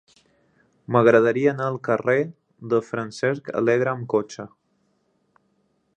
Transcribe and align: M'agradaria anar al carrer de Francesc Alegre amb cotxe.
M'agradaria 0.95 1.51
anar 1.51 1.67
al 1.73 1.77
carrer 1.89 2.17
de 2.73 2.81
Francesc 2.89 3.53
Alegre 3.61 3.93
amb 3.95 4.09
cotxe. 4.15 4.51